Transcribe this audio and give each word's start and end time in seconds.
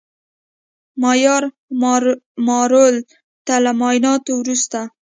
ماریا 1.01 1.35
مارلو 2.47 2.85
ته 3.45 3.55
له 3.63 3.71
معاینانو 3.79 4.31
وروسته 4.39 4.79